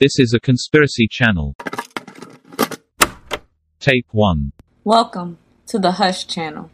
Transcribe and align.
This 0.00 0.20
is 0.20 0.32
a 0.32 0.38
conspiracy 0.38 1.08
channel. 1.08 1.56
Tape 3.80 4.06
1. 4.12 4.52
Welcome 4.84 5.38
to 5.66 5.80
the 5.80 5.90
Hush 5.90 6.24
channel. 6.28 6.70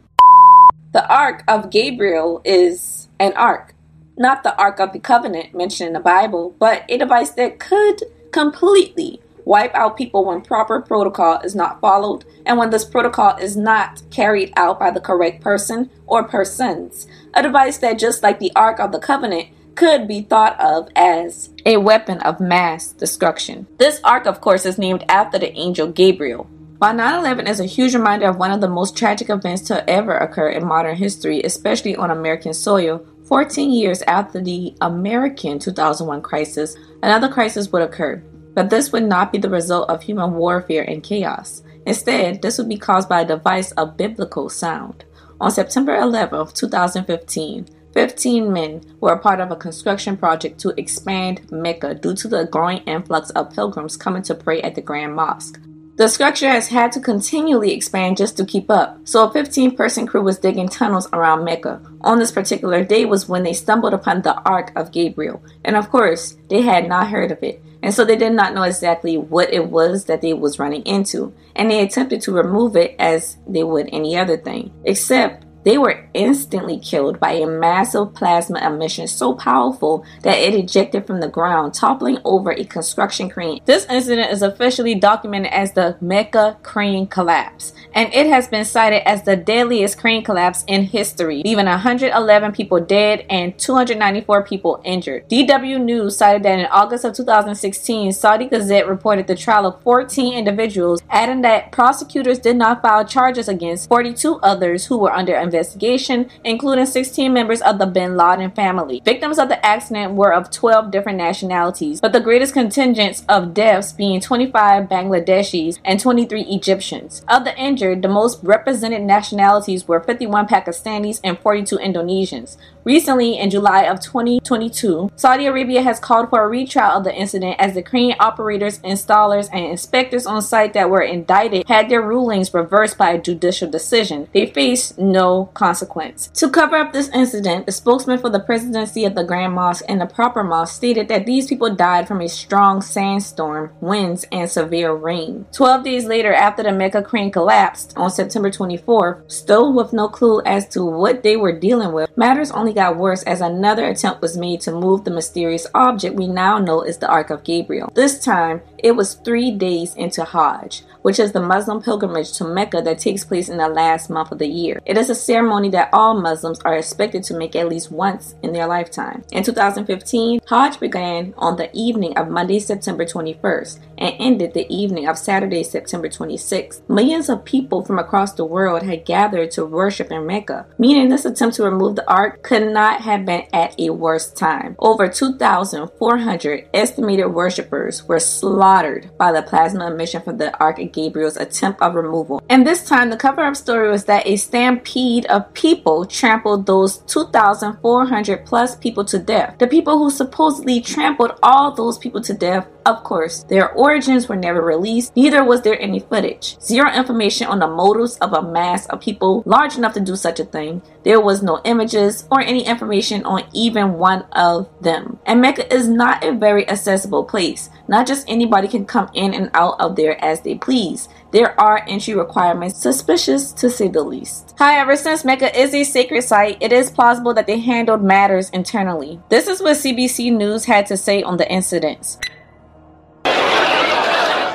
The 0.92 1.10
Ark 1.10 1.42
of 1.48 1.70
Gabriel 1.70 2.42
is 2.44 3.08
an 3.18 3.32
ark, 3.34 3.74
not 4.18 4.42
the 4.42 4.54
Ark 4.58 4.78
of 4.78 4.92
the 4.92 4.98
Covenant 4.98 5.54
mentioned 5.54 5.86
in 5.86 5.92
the 5.94 6.00
Bible, 6.00 6.54
but 6.58 6.84
a 6.90 6.98
device 6.98 7.30
that 7.30 7.58
could 7.58 8.02
completely 8.30 9.22
wipe 9.46 9.74
out 9.74 9.96
people 9.96 10.26
when 10.26 10.42
proper 10.42 10.82
protocol 10.82 11.40
is 11.40 11.54
not 11.54 11.80
followed 11.80 12.26
and 12.44 12.58
when 12.58 12.68
this 12.68 12.84
protocol 12.84 13.38
is 13.38 13.56
not 13.56 14.02
carried 14.10 14.52
out 14.54 14.78
by 14.78 14.90
the 14.90 15.00
correct 15.00 15.40
person 15.40 15.88
or 16.06 16.24
persons. 16.24 17.06
A 17.32 17.42
device 17.42 17.78
that, 17.78 17.98
just 17.98 18.22
like 18.22 18.38
the 18.38 18.52
Ark 18.54 18.78
of 18.78 18.92
the 18.92 18.98
Covenant, 18.98 19.48
could 19.74 20.06
be 20.06 20.22
thought 20.22 20.58
of 20.60 20.88
as 20.94 21.50
a 21.66 21.76
weapon 21.78 22.18
of 22.20 22.40
mass 22.40 22.92
destruction. 22.92 23.66
This 23.78 24.00
ark, 24.04 24.26
of 24.26 24.40
course, 24.40 24.64
is 24.64 24.78
named 24.78 25.04
after 25.08 25.38
the 25.38 25.52
angel 25.58 25.88
Gabriel. 25.88 26.44
While 26.78 26.94
9 26.94 27.20
11 27.20 27.46
is 27.46 27.60
a 27.60 27.66
huge 27.66 27.94
reminder 27.94 28.28
of 28.28 28.36
one 28.36 28.50
of 28.50 28.60
the 28.60 28.68
most 28.68 28.96
tragic 28.96 29.30
events 29.30 29.62
to 29.62 29.88
ever 29.88 30.16
occur 30.16 30.50
in 30.50 30.66
modern 30.66 30.96
history, 30.96 31.40
especially 31.42 31.96
on 31.96 32.10
American 32.10 32.52
soil, 32.52 33.06
14 33.24 33.70
years 33.70 34.02
after 34.02 34.42
the 34.42 34.74
American 34.80 35.58
2001 35.58 36.20
crisis, 36.20 36.76
another 37.02 37.28
crisis 37.28 37.72
would 37.72 37.82
occur. 37.82 38.22
But 38.52 38.70
this 38.70 38.92
would 38.92 39.04
not 39.04 39.32
be 39.32 39.38
the 39.38 39.48
result 39.48 39.88
of 39.88 40.02
human 40.02 40.34
warfare 40.34 40.82
and 40.82 41.02
chaos. 41.02 41.62
Instead, 41.86 42.42
this 42.42 42.58
would 42.58 42.68
be 42.68 42.76
caused 42.76 43.08
by 43.08 43.22
a 43.22 43.26
device 43.26 43.72
of 43.72 43.96
biblical 43.96 44.48
sound. 44.48 45.04
On 45.40 45.50
September 45.50 45.96
11, 45.96 46.48
2015, 46.54 47.66
15 47.94 48.52
men 48.52 48.82
were 49.00 49.12
a 49.12 49.18
part 49.18 49.40
of 49.40 49.52
a 49.52 49.56
construction 49.56 50.16
project 50.16 50.58
to 50.60 50.74
expand 50.76 51.50
Mecca 51.52 51.94
due 51.94 52.14
to 52.16 52.28
the 52.28 52.44
growing 52.46 52.78
influx 52.78 53.30
of 53.30 53.54
pilgrims 53.54 53.96
coming 53.96 54.22
to 54.24 54.34
pray 54.34 54.60
at 54.62 54.74
the 54.74 54.82
Grand 54.82 55.14
Mosque. 55.14 55.60
The 55.96 56.08
structure 56.08 56.48
has 56.48 56.66
had 56.66 56.90
to 56.92 57.00
continually 57.00 57.70
expand 57.72 58.16
just 58.16 58.36
to 58.38 58.44
keep 58.44 58.68
up, 58.68 58.98
so 59.04 59.28
a 59.28 59.32
15 59.32 59.76
person 59.76 60.08
crew 60.08 60.22
was 60.22 60.38
digging 60.38 60.68
tunnels 60.68 61.08
around 61.12 61.44
Mecca. 61.44 61.80
On 62.00 62.18
this 62.18 62.32
particular 62.32 62.82
day 62.82 63.04
was 63.04 63.28
when 63.28 63.44
they 63.44 63.52
stumbled 63.52 63.94
upon 63.94 64.22
the 64.22 64.34
Ark 64.42 64.72
of 64.74 64.90
Gabriel, 64.90 65.40
and 65.64 65.76
of 65.76 65.90
course, 65.90 66.36
they 66.50 66.62
had 66.62 66.88
not 66.88 67.10
heard 67.10 67.30
of 67.30 67.44
it. 67.44 67.62
And 67.80 67.94
so 67.94 68.04
they 68.04 68.16
did 68.16 68.32
not 68.32 68.54
know 68.54 68.62
exactly 68.62 69.18
what 69.18 69.52
it 69.52 69.68
was 69.68 70.06
that 70.06 70.20
they 70.20 70.32
was 70.32 70.58
running 70.58 70.82
into, 70.82 71.32
and 71.54 71.70
they 71.70 71.80
attempted 71.80 72.22
to 72.22 72.32
remove 72.32 72.74
it 72.74 72.96
as 72.98 73.36
they 73.46 73.62
would 73.62 73.88
any 73.92 74.16
other 74.16 74.36
thing. 74.36 74.72
Except 74.84 75.43
they 75.64 75.78
were 75.78 76.06
instantly 76.12 76.78
killed 76.78 77.18
by 77.18 77.32
a 77.32 77.46
massive 77.46 78.14
plasma 78.14 78.60
emission 78.60 79.08
so 79.08 79.34
powerful 79.34 80.04
that 80.22 80.38
it 80.38 80.54
ejected 80.54 81.06
from 81.06 81.20
the 81.20 81.28
ground, 81.28 81.74
toppling 81.74 82.18
over 82.24 82.52
a 82.52 82.64
construction 82.64 83.28
crane. 83.28 83.60
This 83.64 83.86
incident 83.86 84.30
is 84.30 84.42
officially 84.42 84.94
documented 84.94 85.52
as 85.52 85.72
the 85.72 85.96
Mecca 86.00 86.58
crane 86.62 87.06
collapse, 87.06 87.72
and 87.94 88.12
it 88.12 88.26
has 88.26 88.46
been 88.46 88.64
cited 88.64 89.02
as 89.06 89.22
the 89.22 89.36
deadliest 89.36 89.98
crane 89.98 90.22
collapse 90.22 90.64
in 90.66 90.84
history, 90.84 91.42
leaving 91.44 91.66
111 91.66 92.52
people 92.52 92.80
dead 92.80 93.24
and 93.30 93.58
294 93.58 94.44
people 94.44 94.82
injured. 94.84 95.28
DW 95.28 95.82
News 95.82 96.16
cited 96.16 96.42
that 96.42 96.58
in 96.58 96.66
August 96.66 97.04
of 97.04 97.14
2016, 97.14 98.12
Saudi 98.12 98.46
Gazette 98.46 98.86
reported 98.86 99.26
the 99.26 99.34
trial 99.34 99.66
of 99.66 99.82
14 99.82 100.34
individuals, 100.34 101.02
adding 101.08 101.40
that 101.40 101.72
prosecutors 101.72 102.38
did 102.38 102.56
not 102.56 102.82
file 102.82 103.04
charges 103.04 103.48
against 103.48 103.88
42 103.88 104.36
others 104.36 104.86
who 104.86 104.98
were 104.98 105.12
under 105.12 105.34
investigation 105.34 105.53
investigation, 105.54 106.28
including 106.42 106.86
16 106.86 107.32
members 107.32 107.60
of 107.60 107.78
the 107.78 107.86
bin 107.86 108.16
Laden 108.16 108.50
family. 108.50 109.00
Victims 109.04 109.38
of 109.38 109.48
the 109.48 109.64
accident 109.64 110.14
were 110.14 110.32
of 110.32 110.50
12 110.50 110.90
different 110.90 111.18
nationalities, 111.18 112.00
but 112.00 112.12
the 112.12 112.20
greatest 112.20 112.52
contingents 112.52 113.24
of 113.28 113.54
deaths 113.54 113.92
being 113.92 114.20
25 114.20 114.88
Bangladeshis 114.88 115.78
and 115.84 116.00
23 116.00 116.42
Egyptians. 116.42 117.24
Of 117.28 117.44
the 117.44 117.56
injured, 117.56 118.02
the 118.02 118.08
most 118.08 118.40
represented 118.42 119.02
nationalities 119.02 119.86
were 119.86 120.00
51 120.00 120.48
Pakistanis 120.48 121.20
and 121.22 121.38
42 121.38 121.78
Indonesians. 121.78 122.56
Recently, 122.84 123.38
in 123.38 123.48
July 123.48 123.84
of 123.84 124.00
2022, 124.00 125.10
Saudi 125.16 125.46
Arabia 125.46 125.80
has 125.80 125.98
called 125.98 126.28
for 126.28 126.44
a 126.44 126.48
retrial 126.48 126.90
of 126.90 127.04
the 127.04 127.14
incident 127.14 127.56
as 127.58 127.72
the 127.72 127.82
crane 127.82 128.14
operators, 128.20 128.78
installers, 128.80 129.48
and 129.50 129.64
inspectors 129.64 130.26
on 130.26 130.42
site 130.42 130.74
that 130.74 130.90
were 130.90 131.00
indicted 131.00 131.66
had 131.66 131.88
their 131.88 132.02
rulings 132.02 132.52
reversed 132.52 132.98
by 132.98 133.12
a 133.12 133.20
judicial 133.20 133.70
decision. 133.70 134.28
They 134.34 134.44
faced 134.44 134.98
no 134.98 135.46
consequence. 135.54 136.28
To 136.34 136.50
cover 136.50 136.76
up 136.76 136.92
this 136.92 137.08
incident, 137.08 137.64
the 137.64 137.72
spokesman 137.72 138.18
for 138.18 138.28
the 138.28 138.38
presidency 138.38 139.06
of 139.06 139.14
the 139.14 139.24
Grand 139.24 139.54
Mosque 139.54 139.84
and 139.88 139.98
the 139.98 140.06
proper 140.06 140.44
mosque 140.44 140.76
stated 140.76 141.08
that 141.08 141.24
these 141.24 141.46
people 141.46 141.74
died 141.74 142.06
from 142.06 142.20
a 142.20 142.28
strong 142.28 142.82
sandstorm, 142.82 143.72
winds, 143.80 144.26
and 144.30 144.50
severe 144.50 144.92
rain. 144.92 145.46
Twelve 145.52 145.84
days 145.84 146.04
later, 146.04 146.34
after 146.34 146.62
the 146.62 146.72
Mecca 146.72 147.00
crane 147.00 147.32
collapsed 147.32 147.94
on 147.96 148.10
September 148.10 148.50
24th, 148.50 149.32
still 149.32 149.72
with 149.72 149.94
no 149.94 150.06
clue 150.06 150.42
as 150.42 150.68
to 150.68 150.84
what 150.84 151.22
they 151.22 151.36
were 151.36 151.58
dealing 151.58 151.92
with, 151.92 152.14
matters 152.14 152.50
only 152.50 152.73
got 152.74 152.96
worse 152.96 153.22
as 153.22 153.40
another 153.40 153.86
attempt 153.86 154.20
was 154.20 154.36
made 154.36 154.60
to 154.62 154.72
move 154.72 155.04
the 155.04 155.10
mysterious 155.10 155.66
object 155.74 156.16
we 156.16 156.26
now 156.26 156.58
know 156.58 156.82
is 156.82 156.98
the 156.98 157.08
Ark 157.08 157.30
of 157.30 157.44
Gabriel. 157.44 157.90
This 157.94 158.18
time, 158.18 158.62
it 158.84 158.94
was 158.94 159.14
three 159.14 159.50
days 159.50 159.94
into 159.94 160.22
Hajj, 160.22 160.82
which 161.00 161.18
is 161.18 161.32
the 161.32 161.40
Muslim 161.40 161.80
pilgrimage 161.80 162.34
to 162.34 162.44
Mecca 162.44 162.82
that 162.82 162.98
takes 162.98 163.24
place 163.24 163.48
in 163.48 163.56
the 163.56 163.66
last 163.66 164.10
month 164.10 164.30
of 164.30 164.38
the 164.38 164.46
year. 164.46 164.78
It 164.84 164.98
is 164.98 165.08
a 165.08 165.14
ceremony 165.14 165.70
that 165.70 165.88
all 165.90 166.20
Muslims 166.20 166.60
are 166.66 166.76
expected 166.76 167.24
to 167.24 167.38
make 167.38 167.56
at 167.56 167.70
least 167.70 167.90
once 167.90 168.34
in 168.42 168.52
their 168.52 168.66
lifetime. 168.66 169.24
In 169.32 169.42
2015, 169.42 170.42
Hajj 170.46 170.80
began 170.80 171.32
on 171.38 171.56
the 171.56 171.74
evening 171.74 172.18
of 172.18 172.28
Monday, 172.28 172.58
September 172.58 173.06
21st, 173.06 173.78
and 173.96 174.14
ended 174.18 174.52
the 174.52 174.70
evening 174.70 175.08
of 175.08 175.16
Saturday, 175.16 175.62
September 175.62 176.08
26th. 176.08 176.86
Millions 176.86 177.30
of 177.30 177.42
people 177.42 177.82
from 177.86 177.98
across 177.98 178.34
the 178.34 178.44
world 178.44 178.82
had 178.82 179.06
gathered 179.06 179.50
to 179.52 179.64
worship 179.64 180.12
in 180.12 180.26
Mecca, 180.26 180.66
meaning 180.76 181.08
this 181.08 181.24
attempt 181.24 181.56
to 181.56 181.62
remove 181.62 181.96
the 181.96 182.06
Ark 182.10 182.42
could 182.42 182.70
not 182.70 183.00
have 183.00 183.24
been 183.24 183.46
at 183.54 183.74
a 183.80 183.88
worse 183.88 184.30
time. 184.30 184.76
Over 184.78 185.08
2,400 185.08 186.68
estimated 186.74 187.32
worshippers 187.32 188.04
were 188.04 188.18
slaughtered 188.18 188.73
by 189.18 189.32
the 189.32 189.42
plasma 189.42 189.90
emission 189.90 190.22
from 190.22 190.38
the 190.38 190.52
Gabriel's 190.92 191.36
attempt 191.36 191.80
of 191.80 191.94
removal. 191.94 192.42
And 192.48 192.66
this 192.66 192.86
time, 192.86 193.10
the 193.10 193.16
cover 193.16 193.42
up 193.42 193.56
story 193.56 193.90
was 193.90 194.04
that 194.04 194.26
a 194.26 194.36
stampede 194.36 195.26
of 195.26 195.52
people 195.54 196.04
trampled 196.04 196.66
those 196.66 196.98
2,400 197.06 198.44
plus 198.44 198.76
people 198.76 199.04
to 199.06 199.18
death. 199.18 199.58
The 199.58 199.66
people 199.66 199.98
who 199.98 200.10
supposedly 200.10 200.80
trampled 200.80 201.38
all 201.42 201.72
those 201.72 201.98
people 201.98 202.20
to 202.22 202.34
death 202.34 202.66
of 202.86 203.02
course, 203.02 203.44
their 203.44 203.72
origins 203.72 204.28
were 204.28 204.36
never 204.36 204.60
released, 204.60 205.16
neither 205.16 205.42
was 205.42 205.62
there 205.62 205.80
any 205.80 206.00
footage. 206.00 206.60
Zero 206.60 206.92
information 206.92 207.46
on 207.46 207.58
the 207.58 207.66
motives 207.66 208.16
of 208.18 208.32
a 208.32 208.42
mass 208.42 208.86
of 208.86 209.00
people 209.00 209.42
large 209.46 209.76
enough 209.76 209.94
to 209.94 210.00
do 210.00 210.16
such 210.16 210.38
a 210.38 210.44
thing. 210.44 210.82
There 211.02 211.20
was 211.20 211.42
no 211.42 211.60
images 211.64 212.26
or 212.30 212.40
any 212.40 212.66
information 212.66 213.24
on 213.24 213.44
even 213.54 213.94
one 213.94 214.26
of 214.32 214.68
them. 214.82 215.18
And 215.24 215.40
Mecca 215.40 215.72
is 215.72 215.88
not 215.88 216.24
a 216.24 216.32
very 216.32 216.68
accessible 216.68 217.24
place. 217.24 217.70
Not 217.88 218.06
just 218.06 218.28
anybody 218.28 218.68
can 218.68 218.84
come 218.84 219.10
in 219.14 219.34
and 219.34 219.50
out 219.54 219.80
of 219.80 219.96
there 219.96 220.22
as 220.24 220.40
they 220.40 220.56
please. 220.56 221.08
There 221.32 221.58
are 221.60 221.84
entry 221.88 222.14
requirements, 222.14 222.80
suspicious 222.80 223.52
to 223.52 223.68
say 223.68 223.88
the 223.88 224.02
least. 224.02 224.54
However, 224.58 224.96
since 224.96 225.24
Mecca 225.24 225.58
is 225.58 225.74
a 225.74 225.84
sacred 225.84 226.22
site, 226.22 226.58
it 226.60 226.72
is 226.72 226.90
plausible 226.90 227.34
that 227.34 227.46
they 227.46 227.58
handled 227.58 228.02
matters 228.02 228.50
internally. 228.50 229.20
This 229.28 229.48
is 229.48 229.60
what 229.60 229.76
CBC 229.76 230.36
News 230.36 230.64
had 230.64 230.86
to 230.86 230.96
say 230.96 231.22
on 231.22 231.36
the 231.36 231.50
incidents 231.50 232.18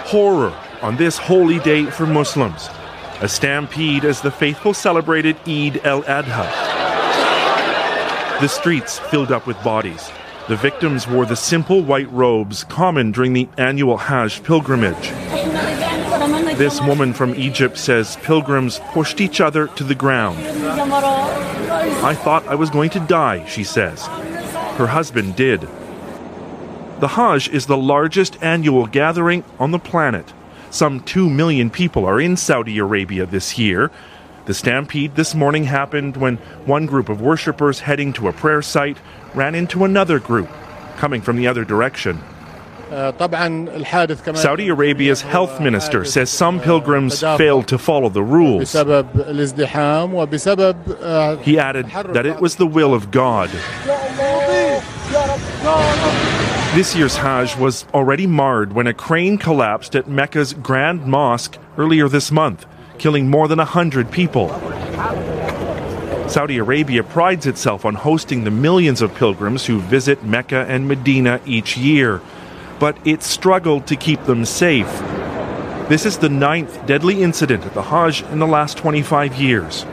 horror 0.09 0.51
on 0.81 0.95
this 0.95 1.19
holy 1.19 1.59
day 1.59 1.85
for 1.85 2.07
Muslims. 2.07 2.67
A 3.21 3.29
stampede 3.29 4.05
as 4.05 4.21
the 4.21 4.31
faithful 4.31 4.73
celebrated 4.73 5.35
Eid 5.47 5.81
el 5.83 6.01
Adha. 6.03 6.49
The 8.41 8.47
streets 8.47 8.97
filled 8.97 9.31
up 9.31 9.45
with 9.45 9.61
bodies. 9.63 10.09
The 10.49 10.55
victims 10.55 11.07
wore 11.07 11.27
the 11.27 11.35
simple 11.35 11.83
white 11.83 12.11
robes 12.11 12.63
common 12.63 13.11
during 13.11 13.33
the 13.33 13.47
annual 13.59 13.97
Hajj 13.97 14.41
pilgrimage. 14.41 15.09
This 16.57 16.81
woman 16.81 17.13
from 17.13 17.35
Egypt 17.35 17.77
says 17.77 18.17
pilgrims 18.23 18.79
pushed 18.91 19.21
each 19.21 19.41
other 19.41 19.67
to 19.67 19.83
the 19.83 19.93
ground. 19.93 20.39
I 20.39 22.15
thought 22.15 22.47
I 22.47 22.55
was 22.55 22.71
going 22.71 22.89
to 22.89 22.99
die, 22.99 23.45
she 23.45 23.63
says. 23.63 24.07
Her 24.07 24.87
husband 24.87 25.35
did. 25.35 25.61
The 26.99 27.09
Hajj 27.09 27.49
is 27.49 27.67
the 27.67 27.77
largest 27.77 28.41
annual 28.41 28.87
gathering 28.87 29.43
on 29.59 29.69
the 29.69 29.77
planet. 29.77 30.33
Some 30.71 31.01
2 31.01 31.29
million 31.29 31.69
people 31.69 32.05
are 32.05 32.19
in 32.19 32.35
Saudi 32.35 32.79
Arabia 32.79 33.27
this 33.27 33.59
year. 33.59 33.91
The 34.45 34.55
stampede 34.55 35.13
this 35.13 35.35
morning 35.35 35.65
happened 35.65 36.17
when 36.17 36.37
one 36.65 36.87
group 36.87 37.07
of 37.07 37.21
worshippers 37.21 37.81
heading 37.81 38.13
to 38.13 38.27
a 38.27 38.33
prayer 38.33 38.63
site 38.63 38.97
ran 39.33 39.55
into 39.55 39.83
another 39.83 40.19
group 40.19 40.49
coming 40.97 41.21
from 41.21 41.37
the 41.37 41.47
other 41.47 41.63
direction. 41.65 42.19
Saudi 44.35 44.67
Arabia's 44.67 45.21
health 45.21 45.61
minister 45.61 46.03
says 46.03 46.31
some 46.31 46.59
pilgrims 46.59 47.19
failed 47.21 47.67
to 47.67 47.77
follow 47.77 48.09
the 48.09 48.23
rules. 48.23 48.71
He 48.73 48.79
added 51.59 51.85
that 52.13 52.25
it 52.25 52.41
was 52.41 52.55
the 52.55 52.65
will 52.65 52.95
of 52.95 53.11
God. 53.11 53.49
This 56.73 56.95
year's 56.95 57.17
Hajj 57.17 57.57
was 57.57 57.85
already 57.93 58.25
marred 58.25 58.73
when 58.73 58.87
a 58.87 58.93
crane 58.93 59.37
collapsed 59.37 59.95
at 59.95 60.07
Mecca's 60.07 60.53
Grand 60.53 61.05
Mosque 61.05 61.57
earlier 61.77 62.07
this 62.07 62.31
month, 62.31 62.65
killing 62.97 63.29
more 63.29 63.47
than 63.47 63.57
100 63.59 64.11
people. 64.11 64.49
Saudi 66.29 66.59
Arabia 66.59 67.01
prides 67.01 67.47
itself 67.47 67.85
on 67.85 67.95
hosting 67.95 68.43
the 68.43 68.51
millions 68.51 69.01
of 69.01 69.15
pilgrims 69.15 69.65
who 69.65 69.79
visit 69.79 70.23
Mecca 70.23 70.63
and 70.69 70.87
Medina 70.87 71.41
each 71.43 71.75
year, 71.75 72.21
but 72.77 72.95
it 73.03 73.23
struggled 73.23 73.87
to 73.87 73.95
keep 73.95 74.23
them 74.25 74.45
safe. 74.45 74.85
This 75.89 76.05
is 76.05 76.19
the 76.19 76.29
ninth 76.29 76.85
deadly 76.85 77.23
incident 77.23 77.65
at 77.65 77.73
the 77.73 77.81
Hajj 77.81 78.21
in 78.25 78.37
the 78.37 78.45
last 78.45 78.77
25 78.77 79.37
years. 79.41 79.87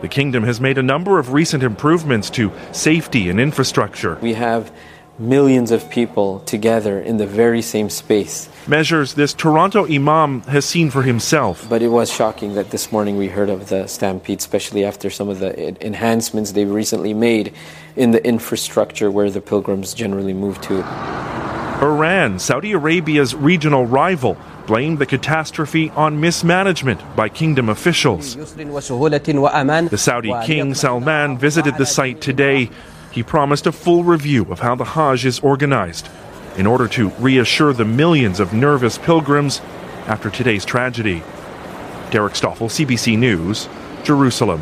The 0.00 0.08
kingdom 0.08 0.42
has 0.42 0.60
made 0.60 0.78
a 0.78 0.82
number 0.82 1.20
of 1.20 1.32
recent 1.32 1.62
improvements 1.62 2.28
to 2.30 2.50
safety 2.72 3.28
and 3.28 3.38
infrastructure. 3.38 4.16
We 4.16 4.34
have 4.34 4.72
millions 5.18 5.70
of 5.70 5.90
people 5.90 6.40
together 6.40 7.00
in 7.00 7.16
the 7.16 7.26
very 7.26 7.60
same 7.60 7.90
space. 7.90 8.48
Measures 8.66 9.14
this 9.14 9.34
Toronto 9.34 9.86
Imam 9.86 10.42
has 10.42 10.64
seen 10.64 10.90
for 10.90 11.02
himself. 11.02 11.68
But 11.68 11.82
it 11.82 11.88
was 11.88 12.12
shocking 12.12 12.54
that 12.54 12.70
this 12.70 12.92
morning 12.92 13.16
we 13.16 13.28
heard 13.28 13.50
of 13.50 13.68
the 13.68 13.86
stampede, 13.86 14.38
especially 14.38 14.84
after 14.84 15.10
some 15.10 15.28
of 15.28 15.40
the 15.40 15.84
enhancements 15.84 16.52
they 16.52 16.64
recently 16.64 17.14
made 17.14 17.52
in 17.96 18.12
the 18.12 18.24
infrastructure 18.24 19.10
where 19.10 19.30
the 19.30 19.40
pilgrims 19.40 19.92
generally 19.92 20.34
move 20.34 20.60
to. 20.62 20.84
Iran, 21.80 22.38
Saudi 22.38 22.72
Arabia's 22.72 23.34
regional 23.34 23.86
rival, 23.86 24.36
blamed 24.66 24.98
the 24.98 25.06
catastrophe 25.06 25.90
on 25.90 26.20
mismanagement 26.20 27.00
by 27.16 27.28
kingdom 27.28 27.68
officials. 27.68 28.34
The 28.34 29.96
Saudi 29.96 30.34
king 30.44 30.74
Salman 30.74 31.38
visited 31.38 31.76
the 31.76 31.86
site 31.86 32.20
today 32.20 32.70
he 33.10 33.22
promised 33.22 33.66
a 33.66 33.72
full 33.72 34.04
review 34.04 34.46
of 34.50 34.60
how 34.60 34.74
the 34.74 34.84
Hajj 34.84 35.24
is 35.24 35.40
organized 35.40 36.08
in 36.56 36.66
order 36.66 36.88
to 36.88 37.10
reassure 37.18 37.72
the 37.72 37.84
millions 37.84 38.40
of 38.40 38.52
nervous 38.52 38.98
pilgrims 38.98 39.60
after 40.06 40.30
today's 40.30 40.64
tragedy. 40.64 41.22
Derek 42.10 42.34
Stoffel, 42.34 42.68
CBC 42.68 43.18
News, 43.18 43.68
Jerusalem. 44.02 44.60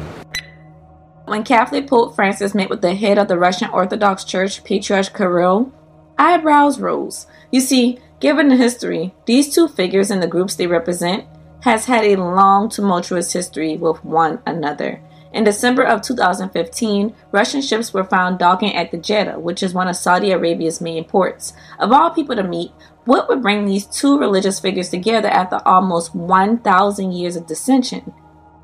When 1.25 1.43
Catholic 1.43 1.89
Pope 1.89 2.15
Francis 2.15 2.55
met 2.55 2.71
with 2.71 2.83
the 2.83 2.95
head 2.95 3.19
of 3.19 3.29
the 3.29 3.39
Russian 3.39 3.71
Orthodox 3.71 4.25
Church, 4.25 4.63
Patriarch 4.63 5.13
Kirill, 5.13 5.73
eyebrows 6.19 6.79
rose. 6.79 7.27
You 7.51 7.61
see, 7.61 7.99
given 8.21 8.49
the 8.49 8.57
history, 8.57 9.15
these 9.27 9.55
two 9.55 9.69
figures 9.69 10.11
and 10.11 10.23
the 10.23 10.29
groups 10.29 10.55
they 10.55 10.67
represent 10.67 11.25
has 11.63 11.87
had 11.87 12.05
a 12.05 12.17
long 12.17 12.69
tumultuous 12.69 13.33
history 13.33 13.77
with 13.77 14.05
one 14.05 14.41
another. 14.47 15.01
In 15.37 15.45
December 15.45 15.83
of 15.83 16.01
2015, 16.01 17.15
Russian 17.31 17.61
ships 17.61 17.93
were 17.93 18.05
found 18.05 18.39
docking 18.39 18.75
at 18.75 18.91
the 18.91 18.97
Jeddah, 18.97 19.39
which 19.39 19.63
is 19.63 19.75
one 19.75 19.87
of 19.87 19.95
Saudi 19.95 20.31
Arabia's 20.31 20.81
main 20.81 21.05
ports. 21.05 21.53
Of 21.79 21.93
all 21.93 22.09
people 22.09 22.35
to 22.37 22.43
meet, 22.43 22.73
what 23.05 23.29
would 23.29 23.43
bring 23.43 23.67
these 23.67 23.85
two 23.85 24.19
religious 24.19 24.59
figures 24.59 24.89
together 24.89 25.29
after 25.29 25.61
almost 25.67 26.15
1,000 26.15 27.13
years 27.13 27.37
of 27.37 27.47
dissension? 27.47 28.15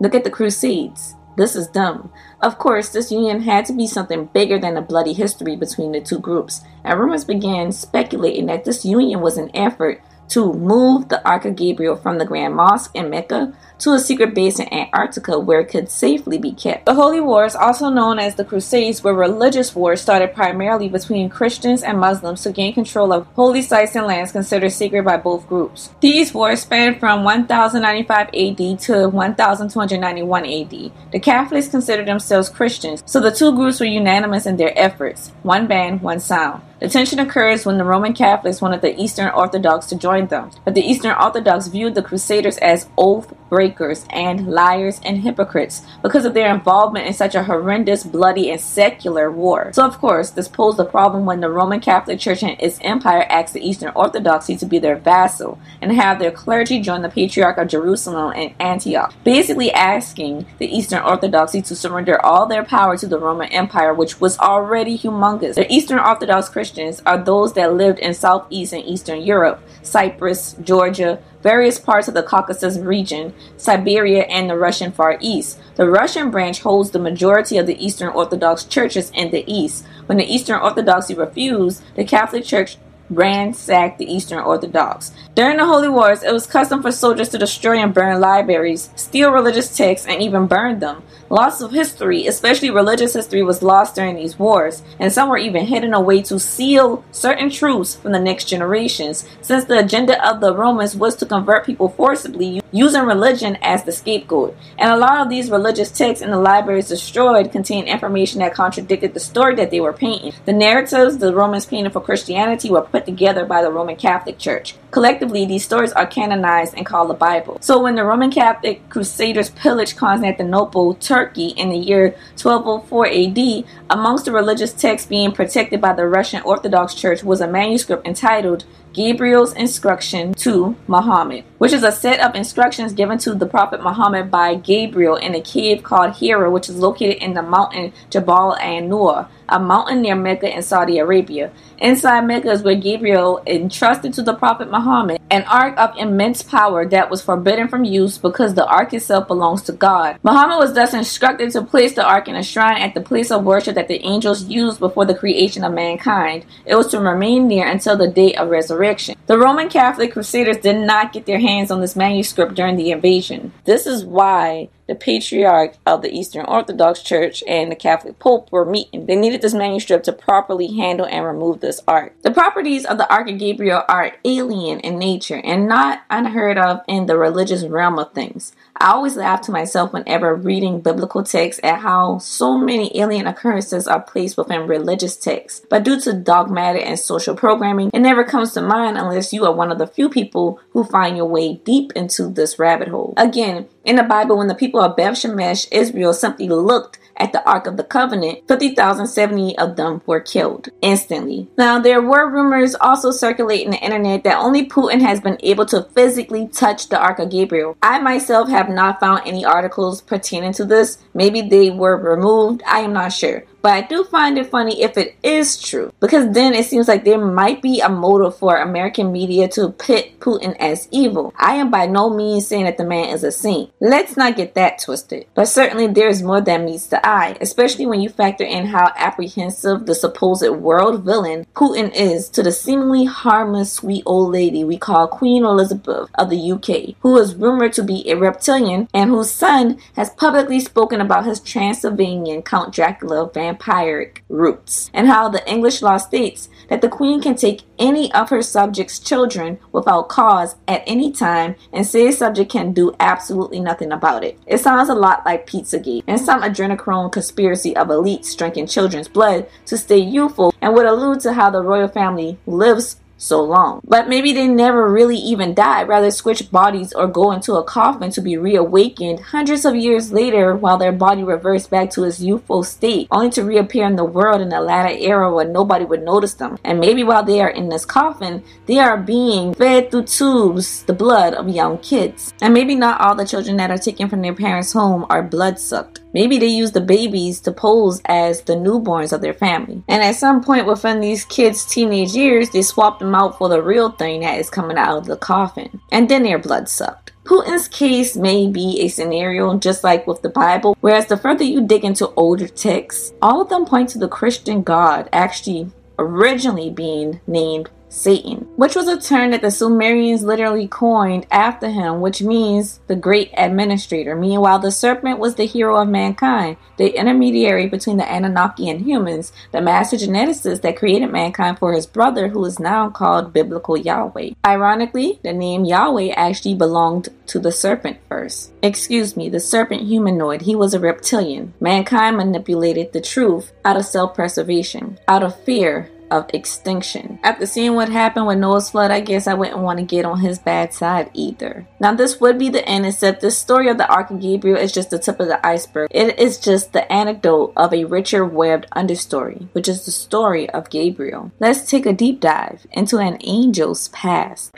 Look 0.00 0.14
at 0.14 0.24
the 0.24 0.30
Crusades. 0.30 1.14
This 1.36 1.54
is 1.54 1.66
dumb. 1.66 2.10
Of 2.40 2.56
course, 2.56 2.88
this 2.88 3.12
union 3.12 3.42
had 3.42 3.66
to 3.66 3.74
be 3.74 3.86
something 3.86 4.30
bigger 4.32 4.58
than 4.58 4.78
a 4.78 4.82
bloody 4.82 5.12
history 5.12 5.56
between 5.56 5.92
the 5.92 6.00
two 6.00 6.20
groups, 6.20 6.62
and 6.84 6.98
rumors 6.98 7.26
began 7.26 7.72
speculating 7.72 8.46
that 8.46 8.64
this 8.64 8.82
union 8.82 9.20
was 9.20 9.36
an 9.36 9.50
effort 9.54 10.02
to 10.28 10.52
move 10.52 11.08
the 11.08 11.26
Ark 11.28 11.44
of 11.44 11.56
Gabriel 11.56 11.96
from 11.96 12.18
the 12.18 12.24
Grand 12.24 12.54
Mosque 12.54 12.90
in 12.94 13.10
Mecca 13.10 13.52
to 13.82 13.92
a 13.92 13.98
secret 13.98 14.34
base 14.34 14.60
in 14.60 14.72
Antarctica 14.72 15.38
where 15.38 15.60
it 15.60 15.68
could 15.68 15.90
safely 15.90 16.38
be 16.38 16.52
kept. 16.52 16.86
The 16.86 16.94
Holy 16.94 17.20
Wars, 17.20 17.56
also 17.56 17.90
known 17.90 18.18
as 18.18 18.36
the 18.36 18.44
Crusades, 18.44 19.02
were 19.02 19.12
religious 19.12 19.74
wars 19.74 20.00
started 20.00 20.34
primarily 20.34 20.88
between 20.88 21.28
Christians 21.28 21.82
and 21.82 21.98
Muslims 21.98 22.42
to 22.42 22.52
gain 22.52 22.72
control 22.72 23.12
of 23.12 23.26
holy 23.34 23.60
sites 23.60 23.96
and 23.96 24.06
lands 24.06 24.32
considered 24.32 24.70
sacred 24.70 25.04
by 25.04 25.16
both 25.16 25.48
groups. 25.48 25.90
These 26.00 26.32
wars 26.32 26.62
spanned 26.62 27.00
from 27.00 27.24
1095 27.24 28.28
AD 28.28 28.80
to 28.80 29.08
1291 29.08 30.46
AD. 30.46 30.92
The 31.10 31.20
Catholics 31.20 31.68
considered 31.68 32.06
themselves 32.06 32.48
Christians, 32.48 33.02
so 33.04 33.20
the 33.20 33.32
two 33.32 33.54
groups 33.54 33.80
were 33.80 33.86
unanimous 33.86 34.46
in 34.46 34.56
their 34.56 34.72
efforts 34.78 35.32
one 35.42 35.66
band, 35.66 36.02
one 36.02 36.20
sound. 36.20 36.62
The 36.82 36.88
tension 36.88 37.20
occurs 37.20 37.64
when 37.64 37.78
the 37.78 37.84
Roman 37.84 38.12
Catholics 38.12 38.60
wanted 38.60 38.80
the 38.80 39.00
Eastern 39.00 39.28
Orthodox 39.28 39.86
to 39.86 39.94
join 39.94 40.26
them, 40.26 40.50
but 40.64 40.74
the 40.74 40.84
Eastern 40.84 41.14
Orthodox 41.14 41.68
viewed 41.68 41.94
the 41.94 42.02
Crusaders 42.02 42.58
as 42.58 42.88
oath 42.98 43.32
breakers 43.48 44.04
and 44.10 44.48
liars 44.48 45.00
and 45.04 45.18
hypocrites 45.18 45.82
because 46.02 46.24
of 46.24 46.34
their 46.34 46.52
involvement 46.52 47.06
in 47.06 47.12
such 47.12 47.36
a 47.36 47.44
horrendous, 47.44 48.02
bloody, 48.02 48.50
and 48.50 48.60
secular 48.60 49.30
war. 49.30 49.70
So, 49.74 49.86
of 49.86 49.98
course, 49.98 50.30
this 50.30 50.48
posed 50.48 50.80
a 50.80 50.84
problem 50.84 51.24
when 51.24 51.38
the 51.38 51.50
Roman 51.50 51.78
Catholic 51.78 52.18
Church 52.18 52.42
and 52.42 52.60
its 52.60 52.80
empire 52.80 53.26
asked 53.28 53.54
the 53.54 53.64
Eastern 53.64 53.92
Orthodoxy 53.94 54.56
to 54.56 54.66
be 54.66 54.80
their 54.80 54.96
vassal 54.96 55.60
and 55.80 55.92
have 55.92 56.18
their 56.18 56.32
clergy 56.32 56.80
join 56.80 57.02
the 57.02 57.08
Patriarch 57.08 57.58
of 57.58 57.68
Jerusalem 57.68 58.32
and 58.34 58.54
Antioch, 58.58 59.14
basically 59.22 59.70
asking 59.70 60.46
the 60.58 60.66
Eastern 60.66 61.02
Orthodoxy 61.04 61.62
to 61.62 61.76
surrender 61.76 62.20
all 62.24 62.46
their 62.46 62.64
power 62.64 62.96
to 62.96 63.06
the 63.06 63.20
Roman 63.20 63.52
Empire, 63.52 63.94
which 63.94 64.20
was 64.20 64.36
already 64.40 64.98
humongous. 64.98 65.54
The 65.54 65.72
Eastern 65.72 66.00
Orthodox 66.00 66.48
Christians 66.48 66.71
are 67.06 67.18
those 67.18 67.52
that 67.54 67.74
lived 67.74 67.98
in 67.98 68.14
Southeast 68.14 68.72
and 68.72 68.84
Eastern 68.84 69.22
Europe, 69.22 69.60
Cyprus, 69.82 70.56
Georgia, 70.62 71.18
various 71.42 71.78
parts 71.78 72.08
of 72.08 72.14
the 72.14 72.22
Caucasus 72.22 72.78
region, 72.78 73.34
Siberia, 73.56 74.22
and 74.24 74.48
the 74.48 74.56
Russian 74.56 74.92
Far 74.92 75.18
East. 75.20 75.60
The 75.74 75.88
Russian 75.88 76.30
branch 76.30 76.60
holds 76.60 76.90
the 76.90 76.98
majority 76.98 77.58
of 77.58 77.66
the 77.66 77.84
Eastern 77.84 78.08
Orthodox 78.08 78.64
churches 78.64 79.10
in 79.14 79.30
the 79.30 79.44
East. 79.52 79.84
When 80.06 80.18
the 80.18 80.32
Eastern 80.32 80.60
Orthodoxy 80.60 81.14
refused, 81.14 81.82
the 81.96 82.04
Catholic 82.04 82.44
Church 82.44 82.76
ransacked 83.14 83.98
the 83.98 84.12
Eastern 84.12 84.38
Orthodox. 84.38 85.12
During 85.34 85.58
the 85.58 85.66
Holy 85.66 85.88
Wars, 85.88 86.22
it 86.22 86.32
was 86.32 86.46
custom 86.46 86.82
for 86.82 86.92
soldiers 86.92 87.28
to 87.30 87.38
destroy 87.38 87.78
and 87.78 87.92
burn 87.92 88.20
libraries, 88.20 88.90
steal 88.96 89.30
religious 89.30 89.76
texts, 89.76 90.06
and 90.06 90.22
even 90.22 90.46
burn 90.46 90.78
them. 90.78 91.02
Loss 91.28 91.60
of 91.60 91.72
history, 91.72 92.26
especially 92.26 92.70
religious 92.70 93.14
history, 93.14 93.42
was 93.42 93.62
lost 93.62 93.94
during 93.94 94.16
these 94.16 94.38
wars, 94.38 94.82
and 94.98 95.12
some 95.12 95.28
were 95.28 95.38
even 95.38 95.66
hidden 95.66 95.94
away 95.94 96.22
to 96.22 96.38
seal 96.38 97.04
certain 97.10 97.50
truths 97.50 97.94
from 97.94 98.12
the 98.12 98.20
next 98.20 98.46
generations, 98.46 99.28
since 99.40 99.64
the 99.64 99.78
agenda 99.78 100.16
of 100.26 100.40
the 100.40 100.54
Romans 100.54 100.96
was 100.96 101.16
to 101.16 101.26
convert 101.26 101.66
people 101.66 101.88
forcibly 101.88 102.61
using 102.72 103.04
religion 103.04 103.56
as 103.62 103.84
the 103.84 103.92
scapegoat. 103.92 104.56
And 104.78 104.90
a 104.90 104.96
lot 104.96 105.20
of 105.20 105.28
these 105.28 105.50
religious 105.50 105.90
texts 105.90 106.24
in 106.24 106.30
the 106.30 106.38
libraries 106.38 106.88
destroyed 106.88 107.52
contained 107.52 107.86
information 107.86 108.40
that 108.40 108.54
contradicted 108.54 109.14
the 109.14 109.20
story 109.20 109.54
that 109.56 109.70
they 109.70 109.80
were 109.80 109.92
painting. 109.92 110.32
The 110.46 110.52
narratives 110.52 111.18
the 111.18 111.34
Romans 111.34 111.66
painted 111.66 111.92
for 111.92 112.00
Christianity 112.00 112.70
were 112.70 112.82
put 112.82 113.04
together 113.04 113.44
by 113.44 113.62
the 113.62 113.70
Roman 113.70 113.96
Catholic 113.96 114.38
Church. 114.38 114.74
Collectively, 114.90 115.46
these 115.46 115.64
stories 115.64 115.92
are 115.92 116.06
canonized 116.06 116.74
and 116.76 116.84
called 116.84 117.10
the 117.10 117.14
Bible. 117.14 117.58
So 117.60 117.82
when 117.82 117.94
the 117.94 118.04
Roman 118.04 118.30
Catholic 118.30 118.88
Crusaders 118.88 119.50
pillaged 119.50 119.96
Constantinople, 119.96 120.94
Turkey 120.94 121.48
in 121.48 121.70
the 121.70 121.78
year 121.78 122.14
1204 122.40 123.06
AD, 123.06 123.64
amongst 123.90 124.24
the 124.24 124.32
religious 124.32 124.72
texts 124.72 125.08
being 125.08 125.32
protected 125.32 125.80
by 125.80 125.92
the 125.92 126.06
Russian 126.06 126.42
Orthodox 126.42 126.94
Church 126.94 127.22
was 127.22 127.40
a 127.40 127.46
manuscript 127.46 128.06
entitled 128.06 128.64
Gabriel's 128.92 129.52
Instruction 129.54 130.34
to 130.34 130.76
Muhammad, 130.86 131.44
which 131.58 131.72
is 131.72 131.82
a 131.82 131.92
set 131.92 132.20
of 132.20 132.34
instructions 132.34 132.92
given 132.92 133.18
to 133.18 133.34
the 133.34 133.46
Prophet 133.46 133.82
Muhammad 133.82 134.30
by 134.30 134.54
Gabriel 134.54 135.16
in 135.16 135.34
a 135.34 135.40
cave 135.40 135.82
called 135.82 136.16
Hira, 136.16 136.50
which 136.50 136.68
is 136.68 136.76
located 136.76 137.16
in 137.16 137.34
the 137.34 137.42
mountain 137.42 137.92
Jabal 138.10 138.54
an-Nur, 138.56 139.28
a 139.52 139.60
mountain 139.60 140.02
near 140.02 140.16
Mecca 140.16 140.52
in 140.52 140.62
Saudi 140.62 140.98
Arabia. 140.98 141.52
Inside 141.78 142.26
Mecca 142.26 142.50
is 142.50 142.62
where 142.62 142.74
Gabriel 142.74 143.42
entrusted 143.46 144.14
to 144.14 144.22
the 144.22 144.34
Prophet 144.34 144.70
Muhammad 144.70 145.20
an 145.32 145.44
ark 145.44 145.74
of 145.78 145.96
immense 145.96 146.42
power 146.42 146.86
that 146.86 147.08
was 147.08 147.22
forbidden 147.22 147.66
from 147.66 147.84
use 147.84 148.18
because 148.18 148.52
the 148.52 148.66
ark 148.66 148.92
itself 148.92 149.26
belongs 149.26 149.62
to 149.62 149.72
God. 149.72 150.18
Muhammad 150.22 150.58
was 150.58 150.74
thus 150.74 150.92
instructed 150.92 151.50
to 151.52 151.62
place 151.62 151.94
the 151.94 152.04
ark 152.04 152.28
in 152.28 152.36
a 152.36 152.42
shrine 152.42 152.82
at 152.82 152.92
the 152.92 153.00
place 153.00 153.30
of 153.30 153.42
worship 153.42 153.74
that 153.76 153.88
the 153.88 154.04
angels 154.04 154.44
used 154.44 154.78
before 154.78 155.06
the 155.06 155.14
creation 155.14 155.64
of 155.64 155.72
mankind. 155.72 156.44
It 156.66 156.74
was 156.76 156.88
to 156.88 157.00
remain 157.00 157.48
there 157.48 157.66
until 157.66 157.96
the 157.96 158.08
day 158.08 158.34
of 158.34 158.50
resurrection. 158.50 159.16
The 159.26 159.38
Roman 159.38 159.70
Catholic 159.70 160.12
Crusaders 160.12 160.58
did 160.58 160.86
not 160.86 161.14
get 161.14 161.24
their 161.24 161.40
hands 161.40 161.70
on 161.70 161.80
this 161.80 161.96
manuscript 161.96 162.52
during 162.52 162.76
the 162.76 162.90
invasion. 162.90 163.52
This 163.64 163.86
is 163.86 164.04
why 164.04 164.68
the 164.92 164.98
patriarch 164.98 165.74
of 165.86 166.02
the 166.02 166.12
Eastern 166.12 166.44
Orthodox 166.44 167.00
Church 167.00 167.42
and 167.48 167.72
the 167.72 167.76
Catholic 167.76 168.18
Pope 168.18 168.52
were 168.52 168.66
meeting. 168.66 169.06
They 169.06 169.16
needed 169.16 169.40
this 169.40 169.54
manuscript 169.54 170.04
to 170.04 170.12
properly 170.12 170.66
handle 170.66 171.06
and 171.06 171.24
remove 171.24 171.60
this 171.60 171.80
ark. 171.88 172.12
The 172.20 172.30
properties 172.30 172.84
of 172.84 172.98
the 172.98 173.10
Ark 173.10 173.30
of 173.30 173.38
Gabriel 173.38 173.84
are 173.88 174.12
alien 174.22 174.80
in 174.80 174.98
nature 174.98 175.40
and 175.42 175.66
not 175.66 176.02
unheard 176.10 176.58
of 176.58 176.82
in 176.86 177.06
the 177.06 177.16
religious 177.16 177.64
realm 177.64 177.98
of 177.98 178.12
things. 178.12 178.54
I 178.82 178.90
always 178.94 179.14
laugh 179.14 179.42
to 179.42 179.52
myself 179.52 179.92
whenever 179.92 180.34
reading 180.34 180.80
biblical 180.80 181.22
texts 181.22 181.60
at 181.62 181.78
how 181.78 182.18
so 182.18 182.58
many 182.58 182.90
alien 182.98 183.28
occurrences 183.28 183.86
are 183.86 184.00
placed 184.00 184.36
within 184.36 184.66
religious 184.66 185.14
texts. 185.14 185.64
But 185.70 185.84
due 185.84 186.00
to 186.00 186.12
dogmatic 186.12 186.84
and 186.84 186.98
social 186.98 187.36
programming, 187.36 187.92
it 187.94 188.00
never 188.00 188.24
comes 188.24 188.54
to 188.54 188.60
mind 188.60 188.98
unless 188.98 189.32
you 189.32 189.44
are 189.44 189.54
one 189.54 189.70
of 189.70 189.78
the 189.78 189.86
few 189.86 190.08
people 190.08 190.58
who 190.70 190.82
find 190.82 191.16
your 191.16 191.26
way 191.26 191.60
deep 191.64 191.92
into 191.94 192.26
this 192.26 192.58
rabbit 192.58 192.88
hole. 192.88 193.14
Again, 193.16 193.68
In 193.84 193.96
the 193.96 194.04
Bible, 194.04 194.38
when 194.38 194.46
the 194.46 194.54
people 194.54 194.80
of 194.80 194.96
Beth 194.96 195.14
Shemesh, 195.14 195.66
Israel, 195.72 196.14
simply 196.14 196.48
looked 196.48 197.00
at 197.16 197.32
the 197.32 197.44
Ark 197.48 197.66
of 197.66 197.76
the 197.76 197.84
Covenant, 197.84 198.46
50,070 198.48 199.58
of 199.58 199.76
them 199.76 200.02
were 200.06 200.20
killed 200.20 200.68
instantly. 200.80 201.48
Now, 201.58 201.80
there 201.80 202.00
were 202.00 202.30
rumors 202.30 202.74
also 202.76 203.10
circulating 203.10 203.70
the 203.70 203.78
internet 203.78 204.24
that 204.24 204.38
only 204.38 204.68
Putin 204.68 205.00
has 205.02 205.20
been 205.20 205.36
able 205.42 205.66
to 205.66 205.82
physically 205.94 206.46
touch 206.48 206.88
the 206.88 206.98
Ark 206.98 207.18
of 207.18 207.30
Gabriel. 207.30 207.76
I 207.82 207.98
myself 207.98 208.48
have 208.48 208.68
not 208.74 209.00
found 209.00 209.22
any 209.26 209.44
articles 209.44 210.00
pertaining 210.00 210.52
to 210.54 210.64
this. 210.64 210.98
Maybe 211.14 211.42
they 211.42 211.70
were 211.70 211.96
removed. 211.96 212.62
I 212.66 212.80
am 212.80 212.92
not 212.92 213.12
sure. 213.12 213.44
But 213.62 213.72
I 213.74 213.80
do 213.82 214.02
find 214.02 214.36
it 214.38 214.50
funny 214.50 214.82
if 214.82 214.98
it 214.98 215.14
is 215.22 215.62
true, 215.62 215.92
because 216.00 216.32
then 216.34 216.52
it 216.52 216.66
seems 216.66 216.88
like 216.88 217.04
there 217.04 217.24
might 217.24 217.62
be 217.62 217.80
a 217.80 217.88
motive 217.88 218.36
for 218.36 218.56
American 218.56 219.12
media 219.12 219.46
to 219.50 219.70
pit 219.70 220.18
Putin 220.18 220.56
as 220.58 220.88
evil. 220.90 221.32
I 221.36 221.54
am 221.54 221.70
by 221.70 221.86
no 221.86 222.10
means 222.10 222.48
saying 222.48 222.64
that 222.64 222.76
the 222.76 222.84
man 222.84 223.10
is 223.10 223.22
a 223.22 223.30
saint. 223.30 223.70
Let's 223.80 224.16
not 224.16 224.36
get 224.36 224.54
that 224.54 224.80
twisted. 224.82 225.26
But 225.34 225.46
certainly 225.46 225.86
there 225.86 226.08
is 226.08 226.24
more 226.24 226.40
than 226.40 226.64
meets 226.64 226.88
the 226.88 227.06
eye, 227.06 227.36
especially 227.40 227.86
when 227.86 228.00
you 228.00 228.08
factor 228.08 228.44
in 228.44 228.66
how 228.66 228.92
apprehensive 228.96 229.86
the 229.86 229.94
supposed 229.94 230.48
world 230.48 231.04
villain 231.04 231.46
Putin 231.54 231.92
is 231.94 232.28
to 232.30 232.42
the 232.42 232.50
seemingly 232.50 233.04
harmless 233.04 233.72
sweet 233.72 234.02
old 234.06 234.32
lady 234.32 234.64
we 234.64 234.76
call 234.76 235.06
Queen 235.06 235.44
Elizabeth 235.44 236.10
of 236.16 236.30
the 236.30 236.52
UK, 236.52 236.96
who 237.00 237.16
is 237.16 237.36
rumored 237.36 237.72
to 237.74 237.84
be 237.84 238.10
a 238.10 238.16
reptilian 238.16 238.88
and 238.92 239.10
whose 239.10 239.30
son 239.30 239.78
has 239.94 240.10
publicly 240.10 240.58
spoken 240.58 241.00
about 241.00 241.26
his 241.26 241.38
Transylvanian 241.38 242.42
Count 242.42 242.74
Dracula 242.74 243.30
vampire 243.32 243.51
vampiric 243.52 244.18
roots, 244.28 244.90
and 244.94 245.06
how 245.06 245.28
the 245.28 245.48
English 245.50 245.82
law 245.82 245.96
states 245.96 246.48
that 246.68 246.80
the 246.80 246.88
queen 246.88 247.20
can 247.20 247.34
take 247.34 247.62
any 247.78 248.12
of 248.12 248.30
her 248.30 248.42
subjects' 248.42 248.98
children 248.98 249.58
without 249.72 250.08
cause 250.08 250.56
at 250.68 250.82
any 250.86 251.12
time, 251.12 251.54
and 251.72 251.86
said 251.86 252.14
subject 252.14 252.50
can 252.50 252.72
do 252.72 252.94
absolutely 253.00 253.60
nothing 253.60 253.92
about 253.92 254.24
it. 254.24 254.38
It 254.46 254.58
sounds 254.58 254.88
a 254.88 254.94
lot 254.94 255.24
like 255.24 255.46
Pizzagate 255.46 256.04
and 256.06 256.20
some 256.20 256.42
adrenochrome 256.42 257.12
conspiracy 257.12 257.76
of 257.76 257.88
elites 257.88 258.36
drinking 258.36 258.68
children's 258.68 259.08
blood 259.08 259.46
to 259.66 259.76
stay 259.76 259.98
youthful, 259.98 260.54
and 260.60 260.74
would 260.74 260.86
allude 260.86 261.20
to 261.20 261.32
how 261.32 261.50
the 261.50 261.62
royal 261.62 261.88
family 261.88 262.38
lives 262.46 262.96
so 263.22 263.42
long. 263.42 263.80
But 263.84 264.08
maybe 264.08 264.32
they 264.32 264.48
never 264.48 264.90
really 264.90 265.16
even 265.16 265.54
died, 265.54 265.88
rather 265.88 266.10
switch 266.10 266.50
bodies 266.50 266.92
or 266.92 267.06
go 267.06 267.32
into 267.32 267.54
a 267.54 267.64
coffin 267.64 268.10
to 268.12 268.20
be 268.20 268.36
reawakened 268.36 269.20
hundreds 269.20 269.64
of 269.64 269.76
years 269.76 270.12
later 270.12 270.54
while 270.56 270.76
their 270.76 270.92
body 270.92 271.22
reverts 271.22 271.66
back 271.66 271.90
to 271.90 272.04
its 272.04 272.20
youthful 272.20 272.62
state, 272.64 273.08
only 273.10 273.30
to 273.30 273.44
reappear 273.44 273.86
in 273.86 273.96
the 273.96 274.04
world 274.04 274.40
in 274.40 274.52
a 274.52 274.60
latter 274.60 274.94
era 274.94 275.32
where 275.32 275.46
nobody 275.46 275.84
would 275.84 276.02
notice 276.02 276.34
them. 276.34 276.58
And 276.64 276.80
maybe 276.80 277.04
while 277.04 277.22
they 277.22 277.40
are 277.40 277.50
in 277.50 277.68
this 277.68 277.84
coffin, 277.84 278.42
they 278.66 278.78
are 278.78 278.96
being 278.96 279.54
fed 279.54 279.90
through 279.90 280.04
tubes 280.04 280.82
the 280.84 280.92
blood 280.92 281.34
of 281.34 281.48
young 281.48 281.78
kids. 281.78 282.32
And 282.42 282.52
maybe 282.52 282.74
not 282.74 283.00
all 283.00 283.14
the 283.14 283.24
children 283.24 283.56
that 283.58 283.70
are 283.70 283.78
taken 283.78 284.08
from 284.08 284.22
their 284.22 284.34
parents' 284.34 284.72
home 284.72 285.06
are 285.08 285.22
blood 285.22 285.58
sucked. 285.58 286.01
Maybe 286.12 286.38
they 286.38 286.46
use 286.46 286.72
the 286.72 286.80
babies 286.80 287.40
to 287.40 287.52
pose 287.52 288.00
as 288.04 288.42
the 288.42 288.54
newborns 288.54 289.12
of 289.12 289.20
their 289.20 289.34
family. 289.34 289.82
And 289.88 290.02
at 290.02 290.16
some 290.16 290.42
point 290.42 290.66
within 290.66 291.00
these 291.00 291.24
kids' 291.24 291.64
teenage 291.64 292.14
years, 292.14 292.50
they 292.50 292.62
swap 292.62 292.98
them 292.98 293.14
out 293.14 293.38
for 293.38 293.48
the 293.48 293.62
real 293.62 293.90
thing 293.90 294.20
that 294.20 294.38
is 294.38 294.50
coming 294.50 294.78
out 294.78 294.98
of 294.98 295.06
the 295.06 295.16
coffin. 295.16 295.80
And 295.90 296.08
then 296.08 296.22
they're 296.22 296.38
blood 296.38 296.68
sucked. 296.68 297.12
Putin's 297.24 297.68
case 297.68 298.16
may 298.16 298.48
be 298.48 298.80
a 298.80 298.88
scenario 298.88 299.56
just 299.56 299.84
like 299.84 300.06
with 300.06 300.22
the 300.22 300.28
Bible, 300.28 300.76
whereas 300.80 301.06
the 301.06 301.16
further 301.16 301.44
you 301.44 301.64
dig 301.64 301.84
into 301.84 302.08
older 302.14 302.48
texts, 302.48 303.12
all 303.22 303.40
of 303.40 303.48
them 303.48 303.64
point 303.64 303.90
to 303.90 303.98
the 303.98 304.08
Christian 304.08 304.62
God 304.62 305.08
actually 305.12 305.70
originally 305.98 306.68
being 306.68 307.20
named 307.26 307.70
Satan, 307.92 308.48
which 308.56 308.74
was 308.74 308.88
a 308.88 308.98
term 308.98 309.32
that 309.32 309.42
the 309.42 309.50
Sumerians 309.50 310.24
literally 310.24 310.66
coined 310.66 311.26
after 311.30 311.68
him, 311.68 312.00
which 312.00 312.22
means 312.22 312.80
the 312.86 312.96
great 312.96 313.30
administrator. 313.36 314.16
Meanwhile, 314.16 314.60
the 314.60 314.72
serpent 314.72 315.18
was 315.18 315.34
the 315.34 315.44
hero 315.44 315.76
of 315.76 315.88
mankind, 315.88 316.56
the 316.78 316.98
intermediary 316.98 317.68
between 317.68 317.98
the 317.98 318.10
Anunnaki 318.10 318.70
and 318.70 318.80
humans, 318.80 319.30
the 319.52 319.60
master 319.60 319.98
geneticist 319.98 320.62
that 320.62 320.78
created 320.78 321.12
mankind 321.12 321.58
for 321.58 321.74
his 321.74 321.86
brother, 321.86 322.28
who 322.28 322.42
is 322.46 322.58
now 322.58 322.88
called 322.88 323.34
biblical 323.34 323.76
Yahweh. 323.76 324.30
Ironically, 324.44 325.20
the 325.22 325.34
name 325.34 325.66
Yahweh 325.66 326.14
actually 326.16 326.54
belonged 326.54 327.10
to 327.26 327.38
the 327.38 327.52
serpent 327.52 327.98
first. 328.08 328.52
Excuse 328.62 329.18
me, 329.18 329.28
the 329.28 329.38
serpent 329.38 329.82
humanoid. 329.82 330.42
He 330.42 330.56
was 330.56 330.72
a 330.72 330.80
reptilian. 330.80 331.52
Mankind 331.60 332.16
manipulated 332.16 332.92
the 332.92 333.02
truth 333.02 333.52
out 333.66 333.76
of 333.76 333.84
self 333.84 334.14
preservation, 334.14 334.98
out 335.06 335.22
of 335.22 335.38
fear 335.44 335.90
of 336.12 336.30
extinction. 336.32 337.18
After 337.22 337.46
seeing 337.46 337.74
what 337.74 337.88
happened 337.88 338.26
with 338.26 338.38
Noah's 338.38 338.70
flood, 338.70 338.90
I 338.90 339.00
guess 339.00 339.26
I 339.26 339.34
wouldn't 339.34 339.58
want 339.58 339.78
to 339.78 339.84
get 339.84 340.04
on 340.04 340.20
his 340.20 340.38
bad 340.38 340.74
side 340.74 341.10
either. 341.14 341.66
Now, 341.80 341.94
this 341.94 342.20
would 342.20 342.38
be 342.38 342.50
the 342.50 342.64
end, 342.68 342.86
except 342.86 343.22
the 343.22 343.30
story 343.30 343.68
of 343.68 343.78
the 343.78 343.88
Ark 343.88 344.10
of 344.10 344.20
Gabriel 344.20 344.58
is 344.58 344.72
just 344.72 344.90
the 344.90 344.98
tip 344.98 345.18
of 345.18 345.28
the 345.28 345.44
iceberg. 345.44 345.88
It 345.90 346.18
is 346.18 346.38
just 346.38 346.72
the 346.72 346.90
anecdote 346.92 347.54
of 347.56 347.72
a 347.72 347.86
richer 347.86 348.24
webbed 348.24 348.68
understory, 348.76 349.48
which 349.54 349.68
is 349.68 349.84
the 349.84 349.90
story 349.90 350.48
of 350.50 350.70
Gabriel. 350.70 351.32
Let's 351.40 351.68
take 351.68 351.86
a 351.86 351.92
deep 351.92 352.20
dive 352.20 352.66
into 352.70 352.98
an 352.98 353.16
angel's 353.16 353.88
past. 353.88 354.54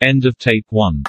End 0.00 0.24
of 0.24 0.38
tape 0.38 0.66
1. 0.70 1.04